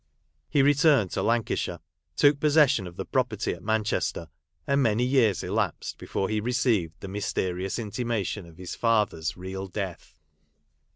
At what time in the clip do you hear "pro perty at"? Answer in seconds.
3.05-3.61